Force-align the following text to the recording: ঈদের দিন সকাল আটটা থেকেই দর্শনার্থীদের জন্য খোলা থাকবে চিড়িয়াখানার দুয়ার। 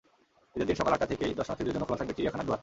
ঈদের 0.55 0.67
দিন 0.69 0.77
সকাল 0.79 0.93
আটটা 0.95 1.07
থেকেই 1.11 1.37
দর্শনার্থীদের 1.37 1.73
জন্য 1.75 1.85
খোলা 1.87 1.99
থাকবে 2.01 2.15
চিড়িয়াখানার 2.17 2.47
দুয়ার। 2.47 2.59